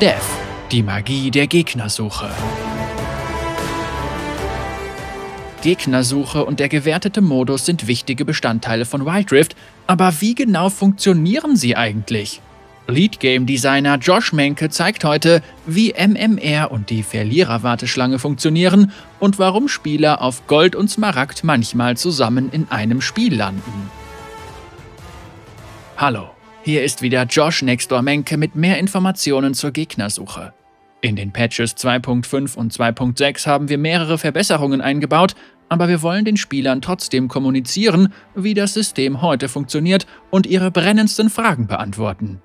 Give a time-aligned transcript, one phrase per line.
[0.00, 0.22] Death,
[0.70, 2.30] die Magie der Gegnersuche.
[5.60, 9.56] Gegnersuche und der gewertete Modus sind wichtige Bestandteile von Wild Rift,
[9.88, 12.40] aber wie genau funktionieren sie eigentlich?
[12.86, 19.66] Lead Game Designer Josh Menke zeigt heute, wie MMR und die Verliererwarteschlange funktionieren und warum
[19.66, 23.90] Spieler auf Gold und Smaragd manchmal zusammen in einem Spiel landen.
[25.96, 26.30] Hallo,
[26.68, 30.52] hier ist wieder Josh Nextdoor Menke mit mehr Informationen zur Gegnersuche.
[31.00, 35.34] In den Patches 2.5 und 2.6 haben wir mehrere Verbesserungen eingebaut,
[35.70, 41.30] aber wir wollen den Spielern trotzdem kommunizieren, wie das System heute funktioniert und ihre brennendsten
[41.30, 42.42] Fragen beantworten.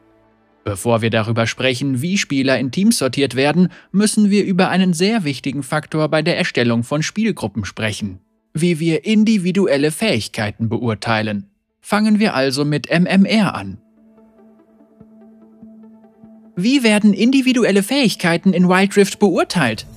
[0.64, 5.26] Bevor wir darüber sprechen, wie Spieler in Teams sortiert werden, müssen wir über einen sehr
[5.26, 8.22] wichtigen Faktor bei der Erstellung von Spielgruppen sprechen.
[8.54, 11.50] Wie wir individuelle Fähigkeiten beurteilen.
[11.82, 13.83] Fangen wir also mit MMR an.
[16.56, 19.88] Wie werden individuelle Fähigkeiten in Wild Rift beurteilt?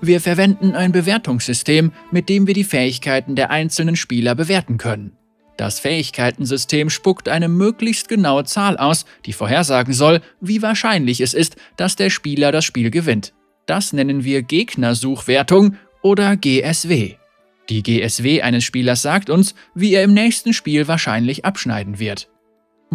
[0.00, 5.16] Wir verwenden ein Bewertungssystem, mit dem wir die Fähigkeiten der einzelnen Spieler bewerten können.
[5.56, 11.56] Das Fähigkeitensystem spuckt eine möglichst genaue Zahl aus, die vorhersagen soll, wie wahrscheinlich es ist,
[11.76, 13.34] dass der Spieler das Spiel gewinnt.
[13.66, 17.14] Das nennen wir Gegnersuchwertung oder GSW.
[17.70, 22.28] Die GSW eines Spielers sagt uns, wie er im nächsten Spiel wahrscheinlich abschneiden wird.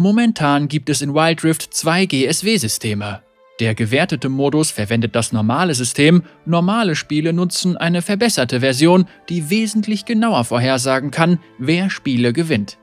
[0.00, 3.20] Momentan gibt es in Wild Rift zwei GSW-Systeme.
[3.60, 10.06] Der gewertete Modus verwendet das normale System, normale Spiele nutzen eine verbesserte Version, die wesentlich
[10.06, 12.78] genauer vorhersagen kann, wer Spiele gewinnt.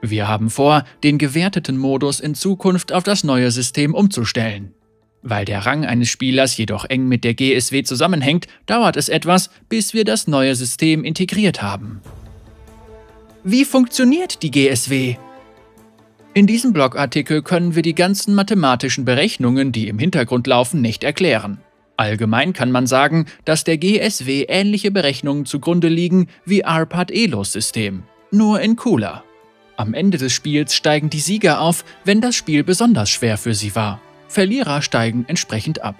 [0.00, 4.72] Wir haben vor, den gewerteten Modus in Zukunft auf das neue System umzustellen.
[5.20, 9.92] Weil der Rang eines Spielers jedoch eng mit der GSW zusammenhängt, dauert es etwas, bis
[9.92, 12.00] wir das neue System integriert haben.
[13.44, 15.16] Wie funktioniert die GSW?
[16.36, 21.62] In diesem Blogartikel können wir die ganzen mathematischen Berechnungen, die im Hintergrund laufen, nicht erklären.
[21.96, 28.60] Allgemein kann man sagen, dass der GSW ähnliche Berechnungen zugrunde liegen wie Arpad-Elos System, nur
[28.60, 29.24] in cooler.
[29.78, 33.74] Am Ende des Spiels steigen die Sieger auf, wenn das Spiel besonders schwer für sie
[33.74, 34.02] war.
[34.28, 35.94] Verlierer steigen entsprechend ab.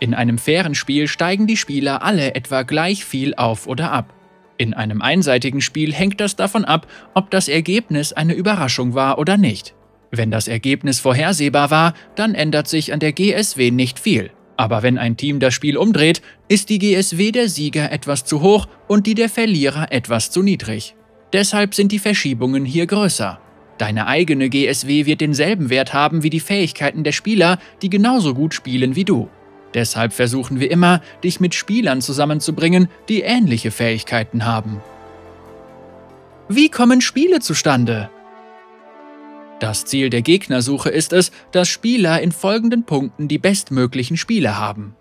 [0.00, 4.12] In einem fairen Spiel steigen die Spieler alle etwa gleich viel auf oder ab.
[4.58, 9.36] In einem einseitigen Spiel hängt das davon ab, ob das Ergebnis eine Überraschung war oder
[9.36, 9.74] nicht.
[10.10, 14.30] Wenn das Ergebnis vorhersehbar war, dann ändert sich an der GSW nicht viel.
[14.56, 18.66] Aber wenn ein Team das Spiel umdreht, ist die GSW der Sieger etwas zu hoch
[18.88, 20.96] und die der Verlierer etwas zu niedrig.
[21.32, 23.38] Deshalb sind die Verschiebungen hier größer.
[23.76, 28.52] Deine eigene GSW wird denselben Wert haben wie die Fähigkeiten der Spieler, die genauso gut
[28.52, 29.28] spielen wie du.
[29.74, 34.80] Deshalb versuchen wir immer, dich mit Spielern zusammenzubringen, die ähnliche Fähigkeiten haben.
[36.48, 38.10] Wie kommen Spiele zustande?
[39.60, 44.94] Das Ziel der Gegnersuche ist es, dass Spieler in folgenden Punkten die bestmöglichen Spiele haben.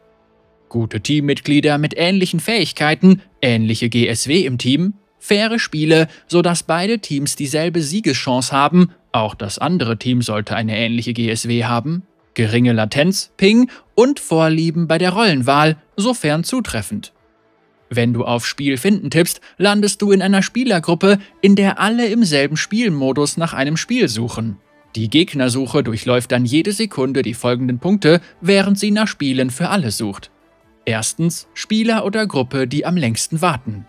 [0.67, 7.81] Gute Teammitglieder mit ähnlichen Fähigkeiten, ähnliche GSW im Team, faire Spiele, sodass beide Teams dieselbe
[7.81, 12.03] Siegeschance haben, auch das andere Team sollte eine ähnliche GSW haben,
[12.33, 17.13] geringe Latenz, Ping und Vorlieben bei der Rollenwahl, sofern zutreffend.
[17.89, 22.23] Wenn du auf Spiel finden tippst, landest du in einer Spielergruppe, in der alle im
[22.23, 24.57] selben Spielmodus nach einem Spiel suchen.
[24.95, 29.91] Die Gegnersuche durchläuft dann jede Sekunde die folgenden Punkte, während sie nach Spielen für alle
[29.91, 30.31] sucht.
[30.85, 33.85] Erstens Spieler oder Gruppe, die am längsten warten.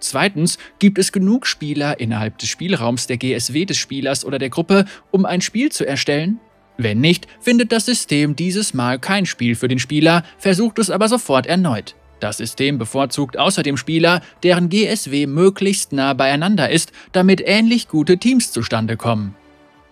[0.00, 4.84] Zweitens gibt es genug Spieler innerhalb des Spielraums der GSW des Spielers oder der Gruppe,
[5.12, 6.40] um ein Spiel zu erstellen?
[6.76, 11.08] Wenn nicht, findet das System dieses Mal kein Spiel für den Spieler, versucht es aber
[11.08, 11.94] sofort erneut.
[12.22, 18.52] Das System bevorzugt außerdem Spieler, deren GSW möglichst nah beieinander ist, damit ähnlich gute Teams
[18.52, 19.34] zustande kommen.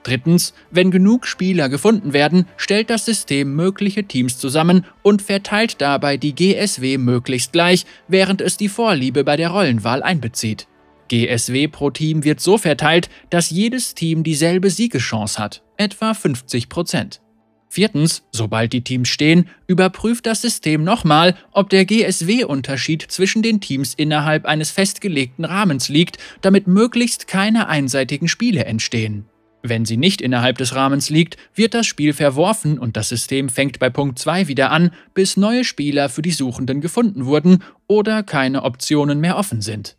[0.04, 6.19] Drittens, wenn genug Spieler gefunden werden, stellt das System mögliche Teams zusammen und verteilt dabei
[6.19, 10.69] die GSW möglichst gleich, während es die Vorliebe bei der Rollenwahl einbezieht.
[11.08, 17.20] GSW pro Team wird so verteilt, dass jedes Team dieselbe Siegeschance hat, etwa 50 Prozent.
[17.72, 23.94] Viertens, sobald die Teams stehen, überprüft das System nochmal, ob der GSW-Unterschied zwischen den Teams
[23.94, 29.26] innerhalb eines festgelegten Rahmens liegt, damit möglichst keine einseitigen Spiele entstehen.
[29.62, 33.78] Wenn sie nicht innerhalb des Rahmens liegt, wird das Spiel verworfen und das System fängt
[33.78, 38.64] bei Punkt 2 wieder an, bis neue Spieler für die Suchenden gefunden wurden oder keine
[38.64, 39.96] Optionen mehr offen sind.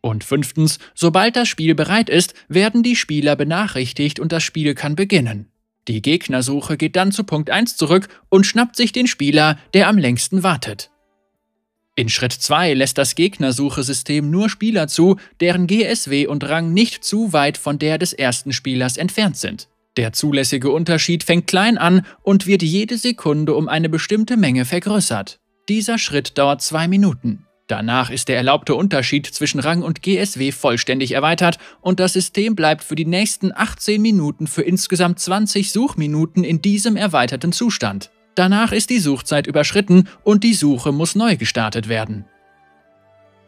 [0.00, 4.96] Und fünftens, sobald das Spiel bereit ist, werden die Spieler benachrichtigt und das Spiel kann
[4.96, 5.51] beginnen.
[5.88, 9.98] Die Gegnersuche geht dann zu Punkt 1 zurück und schnappt sich den Spieler, der am
[9.98, 10.90] längsten wartet.
[11.94, 17.32] In Schritt 2 lässt das Gegnersuchesystem nur Spieler zu, deren GSW und Rang nicht zu
[17.32, 19.68] weit von der des ersten Spielers entfernt sind.
[19.98, 25.38] Der zulässige Unterschied fängt klein an und wird jede Sekunde um eine bestimmte Menge vergrößert.
[25.68, 27.46] Dieser Schritt dauert zwei Minuten.
[27.72, 32.84] Danach ist der erlaubte Unterschied zwischen Rang und GSW vollständig erweitert und das System bleibt
[32.84, 38.10] für die nächsten 18 Minuten für insgesamt 20 Suchminuten in diesem erweiterten Zustand.
[38.34, 42.26] Danach ist die Suchzeit überschritten und die Suche muss neu gestartet werden.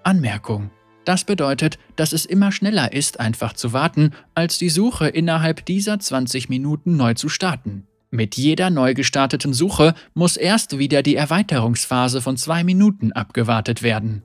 [0.05, 0.71] Anmerkung
[1.05, 6.01] das bedeutet, dass es immer schneller ist, einfach zu warten, als die Suche innerhalb dieser
[6.01, 7.87] 20 Minuten neu zu starten.
[8.15, 14.23] Mit jeder neu gestarteten Suche muss erst wieder die Erweiterungsphase von zwei Minuten abgewartet werden.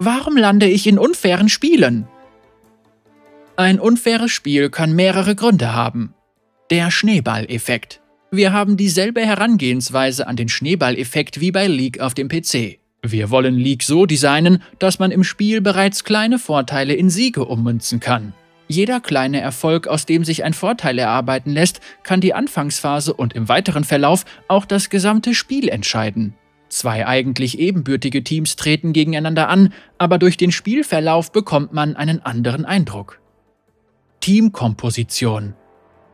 [0.00, 2.08] Warum lande ich in unfairen Spielen?
[3.54, 6.12] Ein unfaires Spiel kann mehrere Gründe haben.
[6.70, 8.00] Der Schneeballeffekt.
[8.32, 12.80] Wir haben dieselbe Herangehensweise an den Schneeballeffekt wie bei League auf dem PC.
[13.02, 18.00] Wir wollen League so designen, dass man im Spiel bereits kleine Vorteile in Siege ummünzen
[18.00, 18.32] kann.
[18.72, 23.50] Jeder kleine Erfolg, aus dem sich ein Vorteil erarbeiten lässt, kann die Anfangsphase und im
[23.50, 26.32] weiteren Verlauf auch das gesamte Spiel entscheiden.
[26.70, 32.64] Zwei eigentlich ebenbürtige Teams treten gegeneinander an, aber durch den Spielverlauf bekommt man einen anderen
[32.64, 33.20] Eindruck.
[34.20, 35.52] Teamkomposition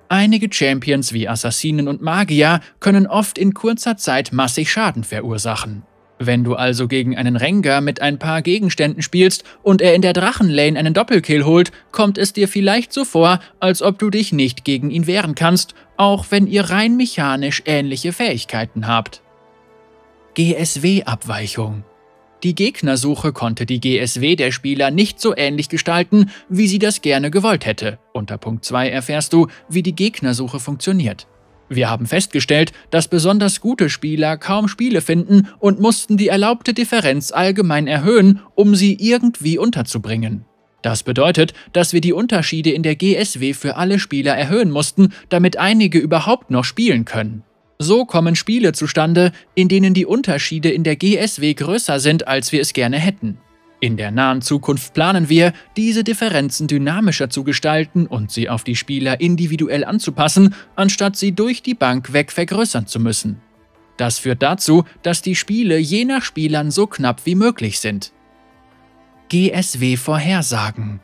[0.09, 5.85] Einige Champions wie Assassinen und Magier können oft in kurzer Zeit massig Schaden verursachen.
[6.19, 10.13] Wenn du also gegen einen Rengar mit ein paar Gegenständen spielst und er in der
[10.13, 14.65] Drachenlane einen Doppelkill holt, kommt es dir vielleicht so vor, als ob du dich nicht
[14.65, 19.23] gegen ihn wehren kannst, auch wenn ihr rein mechanisch ähnliche Fähigkeiten habt.
[20.35, 21.85] GSW-Abweichung
[22.43, 27.31] Die Gegnersuche konnte die GSW der Spieler nicht so ähnlich gestalten, wie sie das gerne
[27.31, 27.99] gewollt hätte.
[28.13, 31.29] Unter Punkt 2 erfährst du, wie die Gegnersuche funktioniert.
[31.69, 37.31] Wir haben festgestellt, dass besonders gute Spieler kaum Spiele finden und mussten die erlaubte Differenz
[37.31, 40.45] allgemein erhöhen, um sie irgendwie unterzubringen.
[40.83, 45.57] Das bedeutet, dass wir die Unterschiede in der GSW für alle Spieler erhöhen mussten, damit
[45.57, 47.43] einige überhaupt noch spielen können.
[47.79, 52.61] So kommen Spiele zustande, in denen die Unterschiede in der GSW größer sind, als wir
[52.61, 53.39] es gerne hätten.
[53.81, 58.75] In der nahen Zukunft planen wir, diese Differenzen dynamischer zu gestalten und sie auf die
[58.75, 63.41] Spieler individuell anzupassen, anstatt sie durch die Bank weg vergrößern zu müssen.
[63.97, 68.13] Das führt dazu, dass die Spiele je nach Spielern so knapp wie möglich sind.
[69.29, 71.01] GSW-Vorhersagen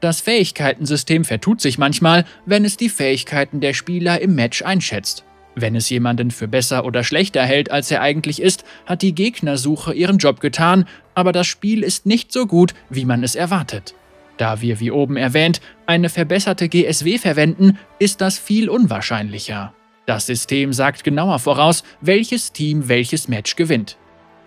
[0.00, 5.24] Das Fähigkeitensystem vertut sich manchmal, wenn es die Fähigkeiten der Spieler im Match einschätzt.
[5.56, 9.94] Wenn es jemanden für besser oder schlechter hält, als er eigentlich ist, hat die Gegnersuche
[9.94, 13.94] ihren Job getan, aber das Spiel ist nicht so gut, wie man es erwartet.
[14.36, 19.72] Da wir, wie oben erwähnt, eine verbesserte GSW verwenden, ist das viel unwahrscheinlicher.
[20.06, 23.96] Das System sagt genauer voraus, welches Team welches Match gewinnt.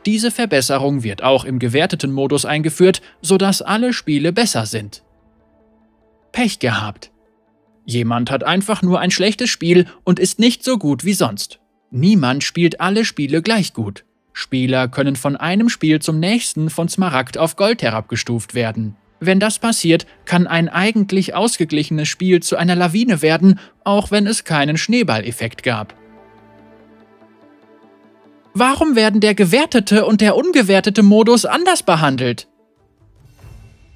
[0.05, 5.03] Diese Verbesserung wird auch im gewerteten Modus eingeführt, sodass alle Spiele besser sind.
[6.31, 7.11] Pech gehabt.
[7.89, 11.59] Jemand hat einfach nur ein schlechtes Spiel und ist nicht so gut wie sonst.
[11.89, 14.03] Niemand spielt alle Spiele gleich gut.
[14.33, 18.97] Spieler können von einem Spiel zum nächsten von Smaragd auf Gold herabgestuft werden.
[19.21, 24.43] Wenn das passiert, kann ein eigentlich ausgeglichenes Spiel zu einer Lawine werden, auch wenn es
[24.43, 25.95] keinen Schneeballeffekt gab.
[28.53, 32.49] Warum werden der gewertete und der ungewertete Modus anders behandelt?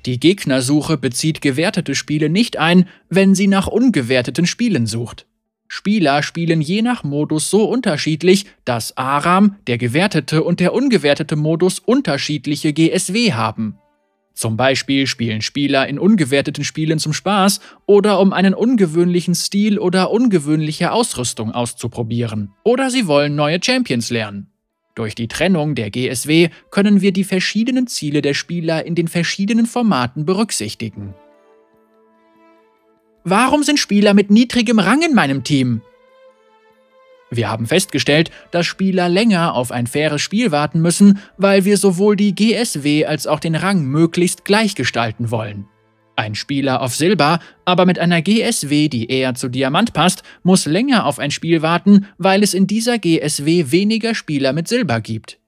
[0.05, 5.27] Die Gegnersuche bezieht gewertete Spiele nicht ein, wenn sie nach ungewerteten Spielen sucht.
[5.67, 11.79] Spieler spielen je nach Modus so unterschiedlich, dass Aram, der gewertete und der ungewertete Modus
[11.79, 13.77] unterschiedliche GSW haben.
[14.33, 20.11] Zum Beispiel spielen Spieler in ungewerteten Spielen zum Spaß oder um einen ungewöhnlichen Stil oder
[20.11, 22.51] ungewöhnliche Ausrüstung auszuprobieren.
[22.63, 24.50] Oder sie wollen neue Champions lernen.
[24.95, 29.65] Durch die Trennung der GSW können wir die verschiedenen Ziele der Spieler in den verschiedenen
[29.65, 31.13] Formaten berücksichtigen.
[33.23, 35.81] Warum sind Spieler mit niedrigem Rang in meinem Team?
[37.29, 42.17] Wir haben festgestellt, dass Spieler länger auf ein faires Spiel warten müssen, weil wir sowohl
[42.17, 45.67] die GSW als auch den Rang möglichst gleich gestalten wollen.
[46.15, 51.05] Ein Spieler auf Silber, aber mit einer GSW, die eher zu Diamant passt, muss länger
[51.05, 55.39] auf ein Spiel warten, weil es in dieser GSW weniger Spieler mit Silber gibt.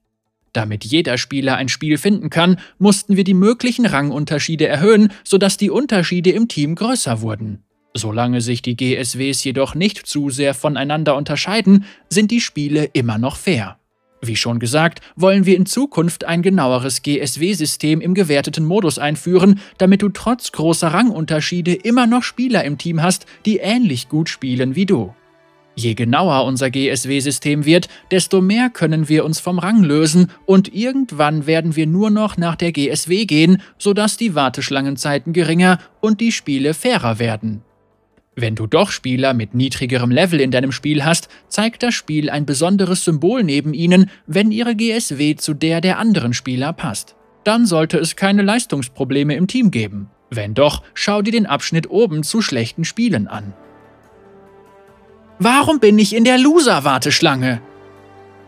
[0.53, 5.71] Damit jeder Spieler ein Spiel finden kann, mussten wir die möglichen Rangunterschiede erhöhen, sodass die
[5.71, 7.63] Unterschiede im Team größer wurden.
[7.95, 13.35] Solange sich die GSWs jedoch nicht zu sehr voneinander unterscheiden, sind die Spiele immer noch
[13.35, 13.77] fair.
[14.25, 20.01] Wie schon gesagt, wollen wir in Zukunft ein genaueres GSW-System im gewerteten Modus einführen, damit
[20.01, 24.85] du trotz großer Rangunterschiede immer noch Spieler im Team hast, die ähnlich gut spielen wie
[24.85, 25.13] du.
[25.75, 31.45] Je genauer unser GSW-System wird, desto mehr können wir uns vom Rang lösen und irgendwann
[31.45, 36.73] werden wir nur noch nach der GSW gehen, sodass die Warteschlangenzeiten geringer und die Spiele
[36.73, 37.61] fairer werden.
[38.35, 42.45] Wenn du doch Spieler mit niedrigerem Level in deinem Spiel hast, zeigt das Spiel ein
[42.45, 47.15] besonderes Symbol neben ihnen, wenn ihre GSW zu der der anderen Spieler passt.
[47.43, 50.09] Dann sollte es keine Leistungsprobleme im Team geben.
[50.31, 53.53] Wenn doch, schau dir den Abschnitt oben zu schlechten Spielen an.
[55.37, 57.61] Warum bin ich in der Loser-Warteschlange?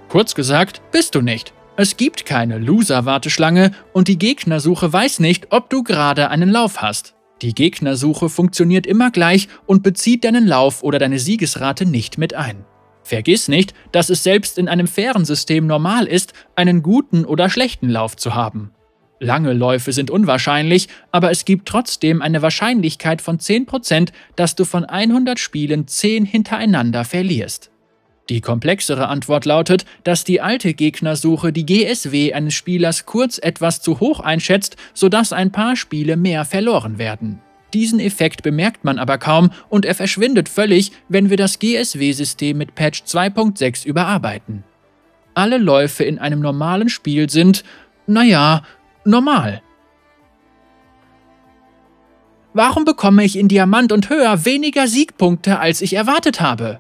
[0.09, 1.53] Kurz gesagt, bist du nicht.
[1.77, 7.14] Es gibt keine Loser-Warteschlange und die Gegnersuche weiß nicht, ob du gerade einen Lauf hast.
[7.41, 12.65] Die Gegnersuche funktioniert immer gleich und bezieht deinen Lauf oder deine Siegesrate nicht mit ein.
[13.03, 17.89] Vergiss nicht, dass es selbst in einem fairen System normal ist, einen guten oder schlechten
[17.89, 18.71] Lauf zu haben.
[19.19, 24.83] Lange Läufe sind unwahrscheinlich, aber es gibt trotzdem eine Wahrscheinlichkeit von 10%, dass du von
[24.83, 27.71] 100 Spielen 10 hintereinander verlierst.
[28.29, 33.99] Die komplexere Antwort lautet, dass die alte Gegnersuche die GSW eines Spielers kurz etwas zu
[33.99, 37.39] hoch einschätzt, sodass ein paar Spiele mehr verloren werden.
[37.73, 42.73] Diesen Effekt bemerkt man aber kaum und er verschwindet völlig, wenn wir das GSW-System mit
[42.73, 44.63] Patch 2.6 überarbeiten.
[45.33, 47.63] Alle Läufe in einem normalen Spiel sind,
[48.07, 48.63] naja,
[49.03, 49.61] normal.
[52.53, 56.79] Warum bekomme ich in Diamant und höher weniger Siegpunkte, als ich erwartet habe?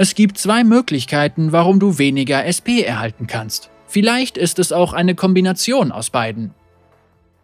[0.00, 3.68] Es gibt zwei Möglichkeiten, warum du weniger SP erhalten kannst.
[3.88, 6.54] Vielleicht ist es auch eine Kombination aus beiden.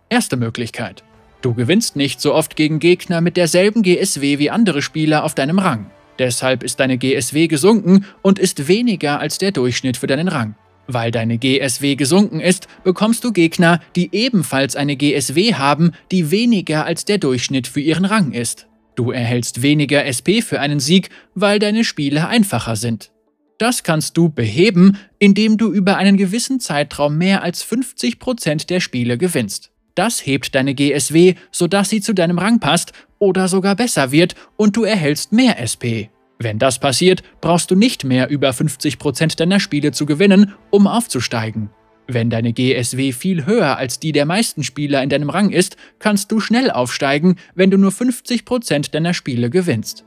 [0.08, 1.02] Erste Möglichkeit.
[1.42, 5.58] Du gewinnst nicht so oft gegen Gegner mit derselben GSW wie andere Spieler auf deinem
[5.58, 5.90] Rang.
[6.20, 10.54] Deshalb ist deine GSW gesunken und ist weniger als der Durchschnitt für deinen Rang.
[10.87, 16.84] Weil deine GSW gesunken ist, bekommst du Gegner, die ebenfalls eine GSW haben, die weniger
[16.84, 18.68] als der Durchschnitt für ihren Rang ist.
[18.95, 23.11] Du erhältst weniger SP für einen Sieg, weil deine Spiele einfacher sind.
[23.59, 29.17] Das kannst du beheben, indem du über einen gewissen Zeitraum mehr als 50% der Spiele
[29.17, 29.71] gewinnst.
[29.95, 34.77] Das hebt deine GSW, sodass sie zu deinem Rang passt oder sogar besser wird und
[34.77, 36.11] du erhältst mehr SP.
[36.41, 41.71] Wenn das passiert, brauchst du nicht mehr über 50% deiner Spiele zu gewinnen, um aufzusteigen.
[42.06, 46.30] Wenn deine GSW viel höher als die der meisten Spieler in deinem Rang ist, kannst
[46.30, 50.04] du schnell aufsteigen, wenn du nur 50% deiner Spiele gewinnst.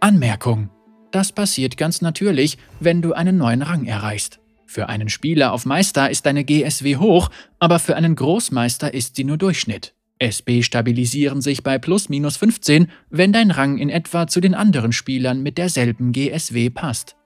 [0.00, 0.70] Anmerkung.
[1.10, 4.40] Das passiert ganz natürlich, wenn du einen neuen Rang erreichst.
[4.66, 9.24] Für einen Spieler auf Meister ist deine GSW hoch, aber für einen Großmeister ist sie
[9.24, 9.94] nur Durchschnitt.
[10.18, 14.92] SB stabilisieren sich bei plus minus 15, wenn dein Rang in etwa zu den anderen
[14.92, 17.16] Spielern mit derselben GSW passt.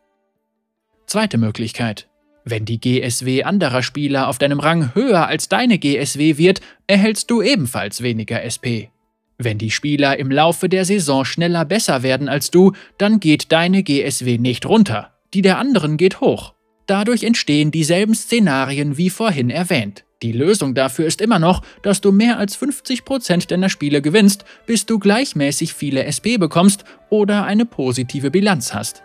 [1.06, 2.07] Zweite Möglichkeit.
[2.50, 7.42] Wenn die GSW anderer Spieler auf deinem Rang höher als deine GSW wird, erhältst du
[7.42, 8.88] ebenfalls weniger SP.
[9.36, 13.82] Wenn die Spieler im Laufe der Saison schneller besser werden als du, dann geht deine
[13.82, 16.54] GSW nicht runter, die der anderen geht hoch.
[16.86, 20.04] Dadurch entstehen dieselben Szenarien wie vorhin erwähnt.
[20.22, 24.86] Die Lösung dafür ist immer noch, dass du mehr als 50% deiner Spiele gewinnst, bis
[24.86, 29.02] du gleichmäßig viele SP bekommst oder eine positive Bilanz hast.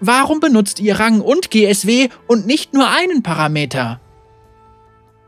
[0.00, 4.00] Warum benutzt ihr Rang und GSW und nicht nur einen Parameter?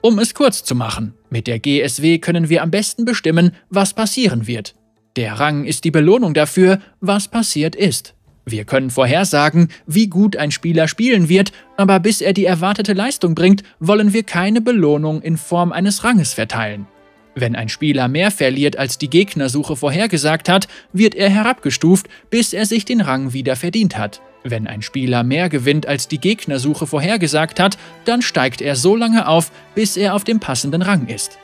[0.00, 4.47] Um es kurz zu machen, mit der GSW können wir am besten bestimmen, was passieren
[4.47, 4.75] wird.
[5.17, 8.14] Der Rang ist die Belohnung dafür, was passiert ist.
[8.47, 13.35] Wir können vorhersagen, wie gut ein Spieler spielen wird, aber bis er die erwartete Leistung
[13.35, 16.87] bringt, wollen wir keine Belohnung in Form eines Ranges verteilen.
[17.35, 22.64] Wenn ein Spieler mehr verliert, als die Gegnersuche vorhergesagt hat, wird er herabgestuft, bis er
[22.64, 24.23] sich den Rang wieder verdient hat.
[24.45, 29.29] Wenn ein Spieler mehr gewinnt, als die Gegnersuche vorhergesagt hat, dann steigt er so lange
[29.29, 31.39] auf, bis er auf dem passenden Rang ist.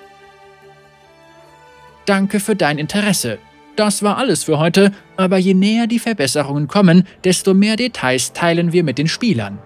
[2.06, 3.38] Danke für dein Interesse.
[3.76, 8.72] Das war alles für heute, aber je näher die Verbesserungen kommen, desto mehr Details teilen
[8.72, 9.58] wir mit den Spielern.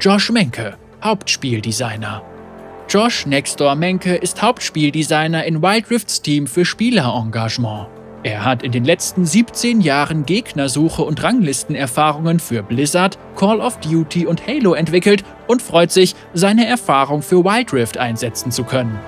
[0.00, 2.22] Josh Menke, Hauptspieldesigner.
[2.88, 7.88] Josh Nextdoor Menke ist Hauptspieldesigner in Wild Rifts Team für Spielerengagement.
[8.22, 14.26] Er hat in den letzten 17 Jahren Gegnersuche und Ranglistenerfahrungen für Blizzard, Call of Duty
[14.26, 18.98] und Halo entwickelt und freut sich, seine Erfahrung für Wild Rift einsetzen zu können.